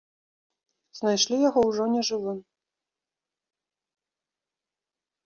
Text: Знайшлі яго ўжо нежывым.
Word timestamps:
Знайшлі 0.99 1.35
яго 1.49 1.59
ўжо 1.69 1.83
нежывым. 1.95 2.39